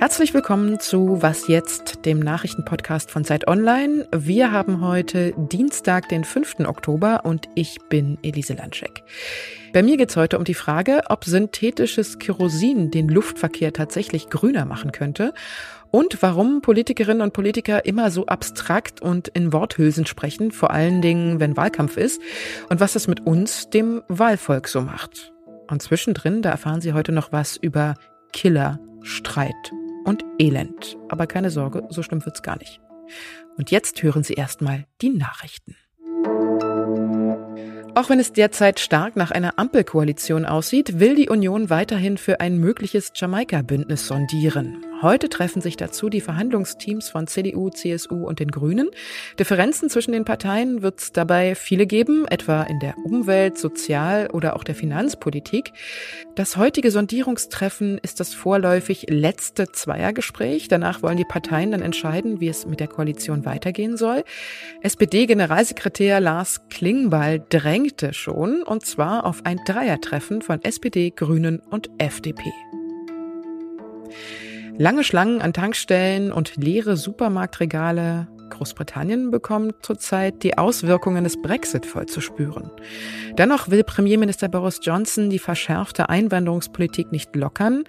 [0.00, 4.08] Herzlich willkommen zu Was jetzt, dem Nachrichtenpodcast von Zeit Online.
[4.16, 6.60] Wir haben heute Dienstag, den 5.
[6.60, 9.04] Oktober und ich bin Elise Landschek.
[9.74, 14.64] Bei mir geht es heute um die Frage, ob synthetisches Kerosin den Luftverkehr tatsächlich grüner
[14.64, 15.34] machen könnte
[15.90, 21.40] und warum Politikerinnen und Politiker immer so abstrakt und in Worthülsen sprechen, vor allen Dingen,
[21.40, 22.22] wenn Wahlkampf ist
[22.70, 25.30] und was das mit uns, dem Wahlvolk, so macht.
[25.68, 27.96] Und zwischendrin, da erfahren Sie heute noch was über
[28.32, 29.72] Killer, Streit
[30.10, 30.98] und Elend.
[31.08, 32.80] Aber keine Sorge, so schlimm wird's gar nicht.
[33.56, 35.76] Und jetzt hören Sie erstmal die Nachrichten.
[37.94, 42.58] Auch wenn es derzeit stark nach einer Ampelkoalition aussieht, will die Union weiterhin für ein
[42.58, 44.84] mögliches Jamaika-Bündnis sondieren.
[45.02, 48.90] Heute treffen sich dazu die Verhandlungsteams von CDU, CSU und den Grünen.
[49.38, 54.56] Differenzen zwischen den Parteien wird es dabei viele geben, etwa in der Umwelt-, Sozial- oder
[54.56, 55.72] auch der Finanzpolitik.
[56.34, 60.68] Das heutige Sondierungstreffen ist das vorläufig letzte Zweiergespräch.
[60.68, 64.22] Danach wollen die Parteien dann entscheiden, wie es mit der Koalition weitergehen soll.
[64.82, 72.52] SPD-Generalsekretär Lars Klingbeil drängte schon, und zwar auf ein Dreiertreffen von SPD, Grünen und FDP.
[74.80, 78.28] Lange Schlangen an Tankstellen und leere Supermarktregale.
[78.48, 82.70] Großbritannien bekommt zurzeit die Auswirkungen des Brexit voll zu spüren.
[83.36, 87.84] Dennoch will Premierminister Boris Johnson die verschärfte Einwanderungspolitik nicht lockern.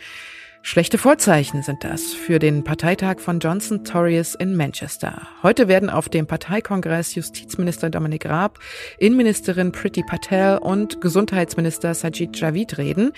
[0.64, 5.28] Schlechte Vorzeichen sind das für den Parteitag von Johnson Tories in Manchester.
[5.42, 8.60] Heute werden auf dem Parteikongress Justizminister Dominic Raab,
[9.00, 13.12] Innenministerin Priti Patel und Gesundheitsminister Sajid Javid reden.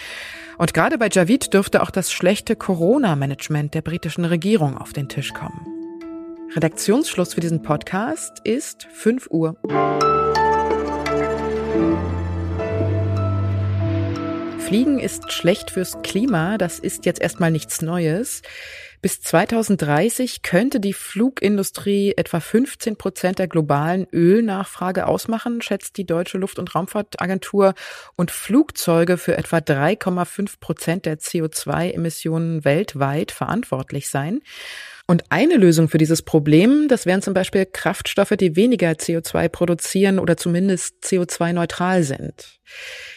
[0.58, 5.34] Und gerade bei Javid dürfte auch das schlechte Corona-Management der britischen Regierung auf den Tisch
[5.34, 5.68] kommen.
[6.56, 9.58] Redaktionsschluss für diesen Podcast ist 5 Uhr.
[14.64, 18.42] Fliegen ist schlecht fürs Klima, das ist jetzt erstmal nichts Neues.
[19.02, 26.38] Bis 2030 könnte die Flugindustrie etwa 15 Prozent der globalen Ölnachfrage ausmachen, schätzt die Deutsche
[26.38, 27.74] Luft- und Raumfahrtagentur,
[28.16, 34.40] und Flugzeuge für etwa 3,5 Prozent der CO2-Emissionen weltweit verantwortlich sein.
[35.06, 40.18] Und eine Lösung für dieses Problem, das wären zum Beispiel Kraftstoffe, die weniger CO2 produzieren
[40.18, 42.62] oder zumindest CO2-neutral sind.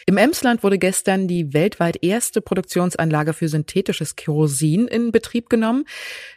[0.05, 5.85] Im Emsland wurde gestern die weltweit erste Produktionsanlage für synthetisches Kerosin in Betrieb genommen.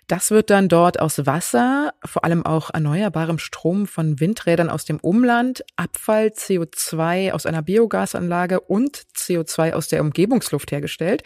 [0.09, 4.99] Das wird dann dort aus Wasser, vor allem auch erneuerbarem Strom von Windrädern aus dem
[4.99, 11.23] Umland, Abfall, CO2 aus einer Biogasanlage und CO2 aus der Umgebungsluft hergestellt.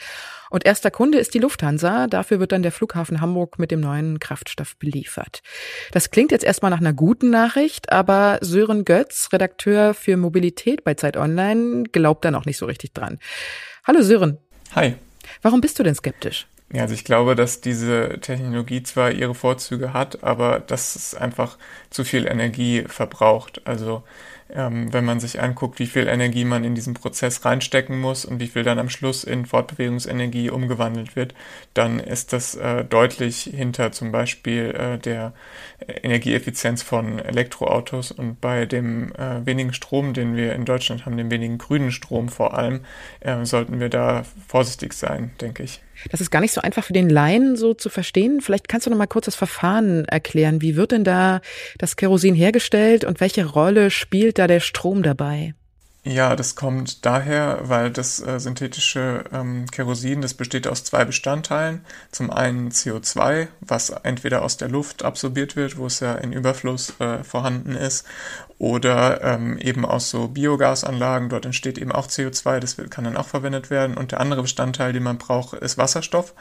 [0.51, 2.07] Und erster Kunde ist die Lufthansa.
[2.07, 5.43] Dafür wird dann der Flughafen Hamburg mit dem neuen Kraftstoff beliefert.
[5.91, 10.95] Das klingt jetzt erstmal nach einer guten Nachricht, aber Sören Götz, Redakteur für Mobilität bei
[10.95, 13.19] Zeit Online, glaubt da noch nicht so richtig dran.
[13.85, 14.39] Hallo Sören.
[14.75, 14.95] Hi.
[15.43, 16.47] Warum bist du denn skeptisch?
[16.73, 21.57] Ja, also ich glaube, dass diese Technologie zwar ihre Vorzüge hat, aber dass es einfach
[21.91, 23.63] zu viel Energie verbraucht.
[23.65, 24.03] Also
[24.51, 28.41] ähm, wenn man sich anguckt, wie viel Energie man in diesen Prozess reinstecken muss und
[28.41, 31.35] wie viel dann am Schluss in Fortbewegungsenergie umgewandelt wird,
[31.75, 35.33] dann ist das äh, deutlich hinter zum Beispiel äh, der
[35.87, 41.31] Energieeffizienz von Elektroautos und bei dem äh, wenigen Strom, den wir in Deutschland haben, dem
[41.31, 42.81] wenigen grünen Strom vor allem,
[43.21, 45.84] äh, sollten wir da vorsichtig sein, denke ich.
[46.11, 48.41] Das ist gar nicht so einfach für den Laien so zu verstehen.
[48.41, 50.63] Vielleicht kannst du noch mal kurz das Verfahren erklären.
[50.63, 51.41] Wie wird denn da
[51.79, 55.55] das Kerosin hergestellt und welche Rolle spielt da der Strom dabei?
[56.07, 61.83] Ja, das kommt daher, weil das äh, synthetische ähm, Kerosin, das besteht aus zwei Bestandteilen.
[62.13, 66.93] Zum einen CO2, was entweder aus der Luft absorbiert wird, wo es ja in Überfluss
[67.01, 68.05] äh, vorhanden ist,
[68.59, 71.29] oder ähm, eben aus so Biogasanlagen.
[71.29, 73.97] Dort entsteht eben auch CO2, das kann dann auch verwendet werden.
[73.97, 76.35] Und der andere Bestandteil, den man braucht, ist Wasserstoff.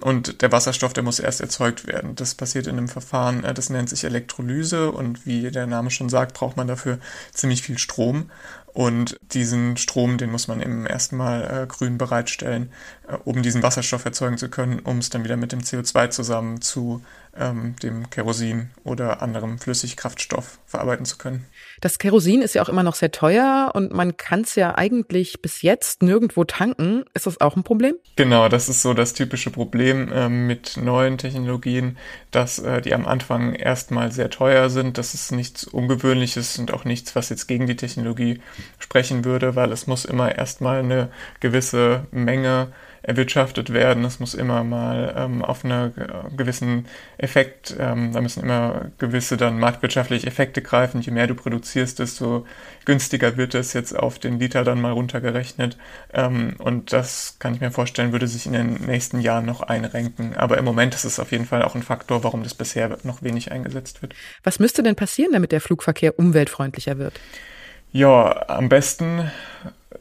[0.00, 2.16] Und der Wasserstoff, der muss erst erzeugt werden.
[2.16, 4.90] Das passiert in einem Verfahren, äh, das nennt sich Elektrolyse.
[4.90, 6.98] Und wie der Name schon sagt, braucht man dafür
[7.32, 8.30] ziemlich viel Strom.
[8.72, 12.70] Und diesen Strom, den muss man eben erstmal äh, grün bereitstellen,
[13.24, 17.02] um diesen Wasserstoff erzeugen zu können, um es dann wieder mit dem CO2 zusammen zu
[17.36, 21.46] ähm, dem Kerosin oder anderem Flüssigkraftstoff verarbeiten zu können.
[21.80, 25.40] Das Kerosin ist ja auch immer noch sehr teuer und man kann es ja eigentlich
[25.40, 27.04] bis jetzt nirgendwo tanken.
[27.14, 27.94] Ist das auch ein Problem?
[28.16, 31.96] Genau, das ist so das typische Problem äh, mit neuen Technologien,
[32.30, 34.98] dass äh, die am Anfang erstmal sehr teuer sind.
[34.98, 38.40] Das ist nichts Ungewöhnliches und auch nichts, was jetzt gegen die Technologie
[38.78, 44.04] sprechen würde, weil es muss immer erstmal eine gewisse Menge erwirtschaftet werden.
[44.04, 45.92] Es muss immer mal ähm, auf einen
[46.36, 46.86] gewissen
[47.18, 51.00] Effekt, ähm, da müssen immer gewisse dann marktwirtschaftliche Effekte greifen.
[51.00, 52.46] Je mehr du produzierst, desto
[52.84, 55.76] günstiger wird es jetzt auf den Liter dann mal runtergerechnet.
[56.12, 60.36] Ähm, und das kann ich mir vorstellen, würde sich in den nächsten Jahren noch einrenken.
[60.36, 63.22] Aber im Moment ist es auf jeden Fall auch ein Faktor, warum das bisher noch
[63.22, 64.14] wenig eingesetzt wird.
[64.42, 67.20] Was müsste denn passieren, damit der Flugverkehr umweltfreundlicher wird?
[67.92, 69.30] Ja, am besten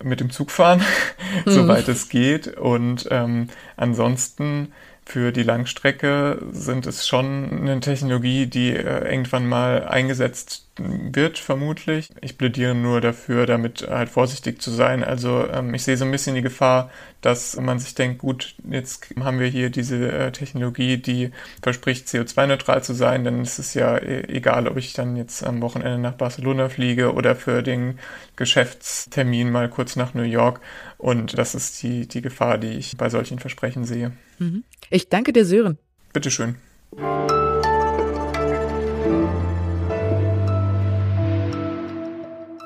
[0.03, 0.81] mit dem Zug fahren,
[1.45, 1.51] mhm.
[1.51, 2.57] soweit es geht.
[2.57, 3.47] Und ähm,
[3.77, 4.73] ansonsten
[5.05, 12.09] für die Langstrecke sind es schon eine Technologie, die äh, irgendwann mal eingesetzt wird, vermutlich.
[12.21, 15.03] Ich plädiere nur dafür, damit halt vorsichtig zu sein.
[15.03, 16.89] Also ähm, ich sehe so ein bisschen die Gefahr,
[17.21, 21.31] dass man sich denkt, gut, jetzt haben wir hier diese äh, Technologie, die
[21.61, 25.61] verspricht, CO2-neutral zu sein, dann ist es ja e egal, ob ich dann jetzt am
[25.61, 27.99] Wochenende nach Barcelona fliege oder für den
[28.35, 30.61] Geschäftstermin mal kurz nach New York.
[30.97, 34.11] Und das ist die, die Gefahr, die ich bei solchen Versprechen sehe.
[34.37, 34.63] Mhm.
[34.89, 35.77] Ich danke dir, Sören.
[36.13, 36.55] Bitteschön.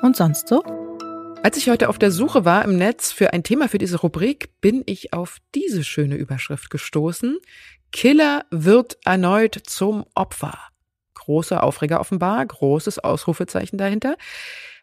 [0.04, 0.62] Und sonst so?
[1.42, 4.50] Als ich heute auf der Suche war im Netz für ein Thema für diese Rubrik,
[4.60, 7.38] bin ich auf diese schöne Überschrift gestoßen.
[7.90, 10.58] Killer wird erneut zum Opfer.
[11.14, 14.16] Großer Aufreger offenbar, großes Ausrufezeichen dahinter.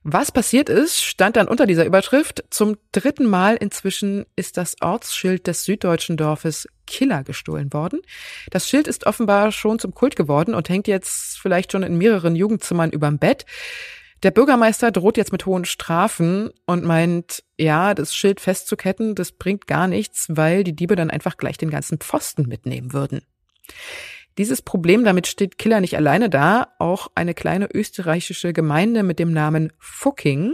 [0.02, 2.44] Was passiert ist, stand dann unter dieser Überschrift.
[2.50, 8.02] Zum dritten Mal inzwischen ist das Ortsschild des süddeutschen Dorfes Killer gestohlen worden.
[8.50, 12.36] Das Schild ist offenbar schon zum Kult geworden und hängt jetzt vielleicht schon in mehreren
[12.36, 13.46] Jugendzimmern überm Bett.
[14.24, 19.66] Der Bürgermeister droht jetzt mit hohen Strafen und meint, ja, das Schild festzuketten, das bringt
[19.68, 23.22] gar nichts, weil die Diebe dann einfach gleich den ganzen Pfosten mitnehmen würden.
[24.38, 26.70] Dieses Problem, damit steht Killer nicht alleine da.
[26.80, 30.54] Auch eine kleine österreichische Gemeinde mit dem Namen Fucking,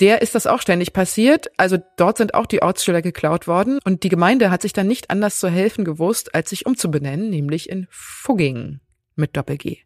[0.00, 1.48] der ist das auch ständig passiert.
[1.58, 5.10] Also dort sind auch die Ortsschilder geklaut worden und die Gemeinde hat sich dann nicht
[5.10, 8.80] anders zu helfen gewusst, als sich umzubenennen, nämlich in Fugging
[9.14, 9.78] mit Doppel-G.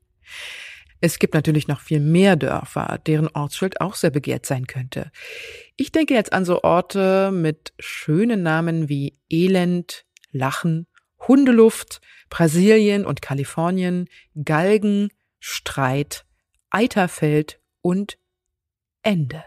[1.04, 5.12] Es gibt natürlich noch viel mehr Dörfer, deren Ortsschild auch sehr begehrt sein könnte.
[5.76, 10.86] Ich denke jetzt an so Orte mit schönen Namen wie Elend, Lachen,
[11.28, 14.08] Hundeluft, Brasilien und Kalifornien,
[14.46, 15.10] Galgen,
[15.40, 16.24] Streit,
[16.70, 18.16] Eiterfeld und
[19.02, 19.44] Ende.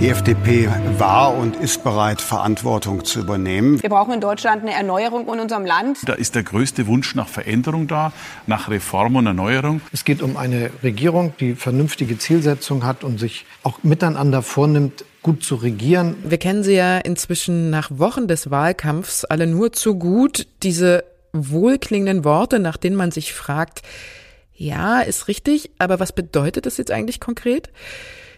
[0.00, 3.82] Die FDP war und ist bereit, Verantwortung zu übernehmen.
[3.82, 5.98] Wir brauchen in Deutschland eine Erneuerung in unserem Land.
[6.06, 8.12] Da ist der größte Wunsch nach Veränderung da,
[8.46, 9.80] nach Reform und Erneuerung.
[9.90, 15.42] Es geht um eine Regierung, die vernünftige Zielsetzung hat und sich auch miteinander vornimmt, gut
[15.42, 16.14] zu regieren.
[16.22, 21.02] Wir kennen sie ja inzwischen nach Wochen des Wahlkampfs alle nur zu gut, diese
[21.32, 23.82] wohlklingenden Worte, nach denen man sich fragt,
[24.54, 27.70] ja, ist richtig, aber was bedeutet das jetzt eigentlich konkret?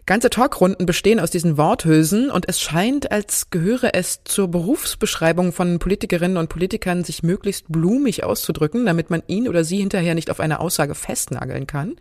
[0.07, 5.79] Ganze Talkrunden bestehen aus diesen Worthülsen und es scheint, als gehöre es zur Berufsbeschreibung von
[5.79, 10.41] Politikerinnen und Politikern, sich möglichst blumig auszudrücken, damit man ihn oder sie hinterher nicht auf
[10.41, 11.97] eine Aussage festnageln kann.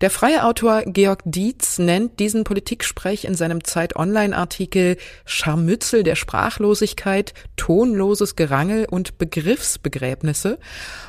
[0.00, 7.34] Der freie Autor Georg Dietz nennt diesen Politiksprech in seinem Zeit Online-Artikel Scharmützel der Sprachlosigkeit,
[7.56, 10.58] tonloses Gerangel und Begriffsbegräbnisse.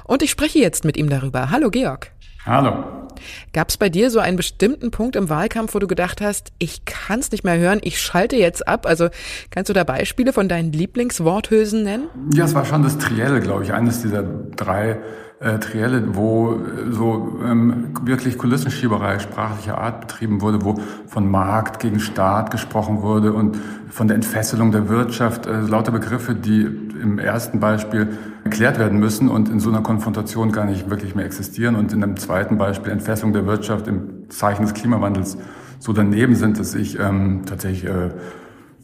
[0.05, 1.51] Und ich spreche jetzt mit ihm darüber.
[1.51, 2.11] Hallo Georg.
[2.47, 2.85] Hallo.
[3.51, 6.85] Gab es bei dir so einen bestimmten Punkt im Wahlkampf, wo du gedacht hast, ich
[6.85, 8.85] kann es nicht mehr hören, ich schalte jetzt ab?
[8.85, 9.09] Also
[9.49, 12.07] kannst du da Beispiele von deinen Lieblingsworthülsen nennen?
[12.33, 15.01] Ja, es war schon das Trielle, glaube ich, eines dieser drei
[15.39, 21.79] äh, Trielle, wo äh, so ähm, wirklich Kulissenschieberei sprachlicher Art betrieben wurde, wo von Markt
[21.79, 23.55] gegen Staat gesprochen wurde und
[23.89, 28.07] von der Entfesselung der Wirtschaft, äh, lauter Begriffe, die im ersten Beispiel
[28.43, 32.03] erklärt werden müssen und in so einer Konfrontation gar nicht wirklich mehr existieren und in
[32.03, 35.37] einem zweiten Beispiel Entfesselung der Wirtschaft im Zeichen des Klimawandels
[35.79, 38.09] so daneben sind, dass ich ähm, tatsächlich äh,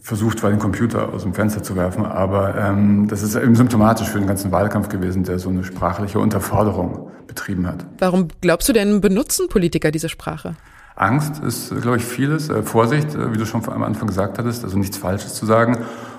[0.03, 2.05] versucht war, den Computer aus dem Fenster zu werfen.
[2.05, 6.19] Aber ähm, das ist eben symptomatisch für den ganzen Wahlkampf gewesen, der so eine sprachliche
[6.19, 7.85] Unterforderung betrieben hat.
[7.99, 10.55] Warum glaubst du denn, benutzen Politiker diese Sprache?
[10.95, 12.49] Angst ist, glaube ich, vieles.
[12.49, 15.77] Äh, Vorsicht, äh, wie du schon am Anfang gesagt hattest, also nichts Falsches zu sagen.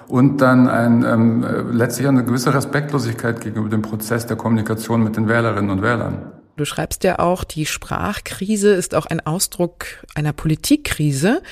[0.09, 5.17] Und dann ein, ähm, äh, letztlich eine gewisse Respektlosigkeit gegenüber dem Prozess der Kommunikation mit
[5.17, 6.33] den Wählerinnen und Wählern.
[6.57, 11.43] Du schreibst ja auch, die Sprachkrise ist auch ein Ausdruck einer Politikkrise.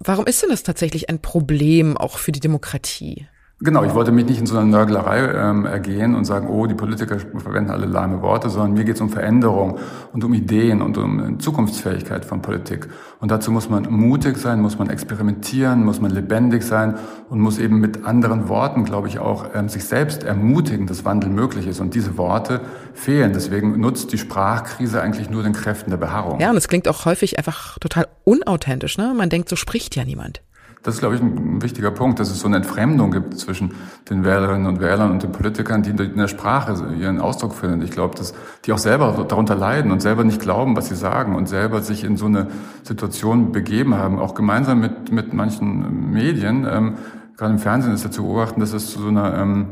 [0.00, 3.28] Warum ist denn das tatsächlich ein Problem auch für die Demokratie?
[3.64, 6.74] Genau, ich wollte mich nicht in so einer Nörglerei ähm, ergehen und sagen, oh, die
[6.74, 9.78] Politiker verwenden alle lahme Worte, sondern mir geht es um Veränderung
[10.12, 12.88] und um Ideen und um Zukunftsfähigkeit von Politik.
[13.20, 16.96] Und dazu muss man mutig sein, muss man experimentieren, muss man lebendig sein
[17.30, 21.30] und muss eben mit anderen Worten, glaube ich, auch ähm, sich selbst ermutigen, dass Wandel
[21.30, 21.78] möglich ist.
[21.78, 22.62] Und diese Worte
[22.94, 23.32] fehlen.
[23.32, 26.40] Deswegen nutzt die Sprachkrise eigentlich nur den Kräften der Beharrung.
[26.40, 28.98] Ja, und es klingt auch häufig einfach total unauthentisch.
[28.98, 29.14] Ne?
[29.16, 30.42] Man denkt, so spricht ja niemand.
[30.82, 33.74] Das ist, glaube ich, ein wichtiger Punkt, dass es so eine Entfremdung gibt zwischen
[34.10, 37.82] den Wählerinnen und Wählern und den Politikern, die in der Sprache ihren Ausdruck finden.
[37.82, 38.34] Ich glaube, dass
[38.64, 42.02] die auch selber darunter leiden und selber nicht glauben, was sie sagen und selber sich
[42.02, 42.48] in so eine
[42.82, 46.66] Situation begeben haben, auch gemeinsam mit, mit manchen Medien.
[46.68, 46.94] Ähm,
[47.36, 49.66] gerade im Fernsehen ist ja zu beobachten, dass es zu so einer ähm,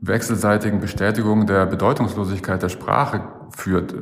[0.00, 3.94] wechselseitigen Bestätigung der Bedeutungslosigkeit der Sprache führt,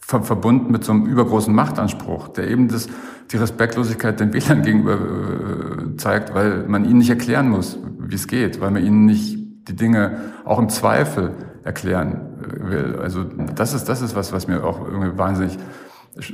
[0.00, 2.88] ver verbunden mit so einem übergroßen Machtanspruch, der eben das,
[3.30, 8.26] die Respektlosigkeit den Wählern gegenüber äh, zeigt, weil man ihnen nicht erklären muss, wie es
[8.28, 9.38] geht, weil man ihnen nicht
[9.68, 11.32] die Dinge auch im Zweifel
[11.64, 12.98] erklären äh, will.
[13.02, 15.58] Also das ist, das ist was, was mir auch irgendwie wahnsinnig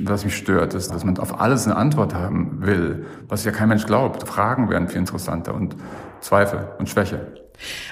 [0.03, 3.67] was mich stört, ist, dass man auf alles eine Antwort haben will, was ja kein
[3.67, 4.27] Mensch glaubt.
[4.27, 5.75] Fragen wären viel interessanter und
[6.21, 7.27] Zweifel und Schwäche.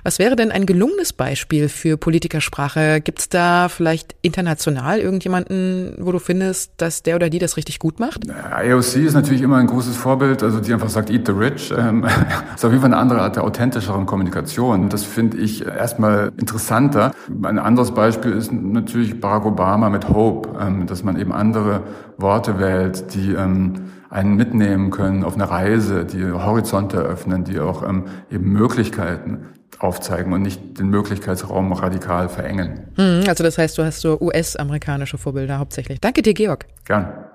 [0.04, 3.02] Was wäre denn ein gelungenes Beispiel für Politikersprache?
[3.02, 7.80] Gibt es da vielleicht international irgendjemanden, wo du findest, dass der oder die das richtig
[7.80, 8.30] gut macht?
[8.30, 11.74] AOC ist natürlich immer ein großes Vorbild, also die einfach sagt, eat the rich.
[11.78, 12.06] Ähm,
[12.56, 14.90] ist auf jeden Fall eine andere Art der authentischeren Kommunikation.
[14.90, 17.12] Das finde ich erstmal interessanter.
[17.44, 21.84] Ein anderes Beispiel ist natürlich Barack Obama mit Hope, ähm, dass man eben andere
[22.18, 23.74] Worte wählt, die ähm,
[24.12, 29.48] einen mitnehmen können auf eine Reise, die Horizonte eröffnen, die auch ähm, eben Möglichkeiten
[29.80, 32.92] aufzeigen und nicht den Möglichkeitsraum radikal verengen.
[32.98, 36.02] Hm, also das heißt, du hast so US-amerikanische Vorbilder hauptsächlich.
[36.02, 36.66] Danke dir, Georg.
[36.86, 37.26] Gern.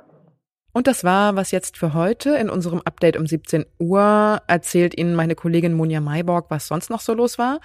[0.73, 2.37] Und das war was jetzt für heute.
[2.37, 7.01] In unserem Update um 17 Uhr erzählt Ihnen meine Kollegin Monja Mayborg, was sonst noch
[7.01, 7.61] so los war.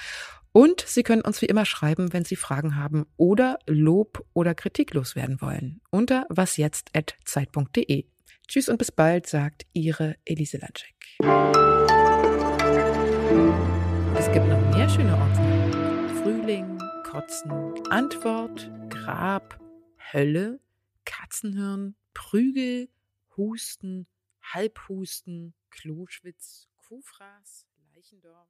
[0.54, 4.94] Und Sie können uns wie immer schreiben, wenn Sie Fragen haben oder Lob oder Kritik
[4.94, 5.82] loswerden wollen.
[5.90, 8.06] Unter wasjetzt.zeit.de.
[8.52, 10.94] Tschüss und bis bald, sagt Ihre Elise Latschek.
[14.18, 16.20] Es gibt noch mehr schöne Orte.
[16.22, 17.50] Frühling, Kotzen,
[17.90, 19.58] Antwort, Grab,
[20.12, 20.60] Hölle,
[21.06, 22.90] Katzenhirn, Prügel,
[23.38, 24.06] Husten,
[24.44, 28.50] Halbhusten, Kloschwitz, Kuhfraß, Leichendorf.